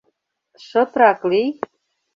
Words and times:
Шыпрак 0.65 1.19
лий. 1.29 1.49